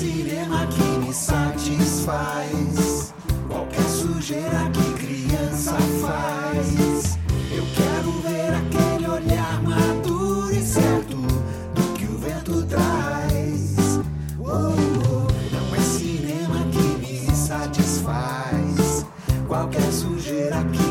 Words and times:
cinema 0.00 0.66
que 0.68 0.82
me 0.82 1.12
satisfaz. 1.12 3.12
Qualquer 3.48 3.84
sujeira 3.84 4.70
que 4.72 4.92
criança 4.94 5.74
faz. 6.00 7.18
Eu 7.52 7.66
quero 7.76 8.12
ver 8.22 8.54
aquele 8.54 9.06
olhar 9.08 9.62
maduro 9.62 10.50
e 10.54 10.62
certo 10.62 11.16
do 11.16 11.82
que 11.98 12.06
o 12.06 12.16
vento 12.16 12.64
traz. 12.64 14.00
Oh, 14.38 14.46
oh, 14.46 15.28
não 15.52 15.74
é 15.76 15.80
cinema 15.80 16.64
que 16.72 16.78
me 17.06 17.30
satisfaz. 17.36 19.04
Qualquer 19.46 19.92
sujeira 19.92 20.64
que 20.72 20.89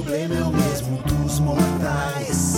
problema 0.00 0.34
é 0.34 0.42
o 0.44 0.50
mesmo 0.50 0.96
dos 1.02 1.40
mortais. 1.40 2.56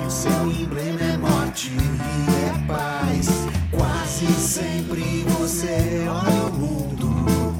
E 0.00 0.06
o 0.06 0.10
seu 0.10 0.46
emblema 0.46 1.00
é 1.00 1.16
morte 1.16 1.72
e 1.72 2.46
é 2.46 2.66
paz. 2.66 3.28
Quase 3.72 4.26
sempre 4.26 5.24
você 5.38 6.06
olha 6.08 6.46
o 6.46 6.52
mundo, 6.52 7.54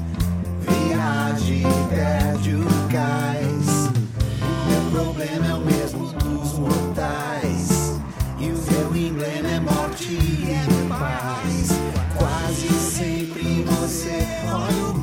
viaja 0.61 1.53
e 1.53 1.63
perde 1.89 2.55
o 2.55 2.65
cais. 2.89 3.89
O 4.41 4.69
meu 4.69 5.03
problema 5.03 5.47
é 5.47 5.53
o 5.55 5.59
mesmo 5.59 6.05
dos 6.13 6.53
mortais. 6.53 7.99
E 8.39 8.49
o 8.49 8.57
seu 8.57 8.95
emblema 8.95 9.49
é 9.49 9.59
morte 9.59 10.13
e 10.13 10.51
é 10.51 10.87
paz. 10.87 11.69
Quase 12.17 12.69
sempre 12.69 13.65
você 13.65 14.25
olha 14.53 14.85
o 14.85 14.93
mundo. 14.93 15.00